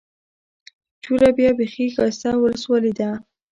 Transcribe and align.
چوره 1.03 1.29
بيا 1.37 1.51
بېخي 1.57 1.85
ښايسته 1.95 2.29
اولسوالي 2.35 2.93
ده. 2.99 3.09